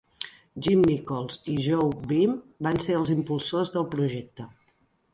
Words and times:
Jim 0.67 0.79
Nicholls 0.91 1.37
i 1.53 1.59
Jo 1.67 1.85
Beams 2.13 2.41
van 2.69 2.83
ser 2.89 2.99
els 3.03 3.15
impulsors 3.19 3.75
del 3.79 3.91
projecte. 3.97 4.53